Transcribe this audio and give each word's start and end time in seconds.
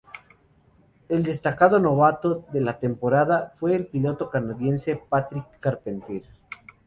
El 1.09 1.21
destacado 1.21 1.79
novato 1.79 2.47
de 2.51 2.59
la 2.59 2.79
temporada, 2.79 3.51
fue 3.53 3.75
el 3.75 3.85
piloto 3.85 4.31
canadiense 4.31 4.95
Patrick 4.95 5.45
Carpentier. 5.59 6.23